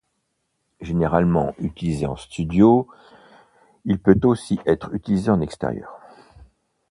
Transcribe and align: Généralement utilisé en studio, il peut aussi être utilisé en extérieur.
Généralement 0.79 1.53
utilisé 1.59 2.07
en 2.07 2.15
studio, 2.15 2.87
il 3.85 3.99
peut 3.99 4.19
aussi 4.23 4.59
être 4.65 4.91
utilisé 4.95 5.29
en 5.29 5.41
extérieur. 5.41 6.01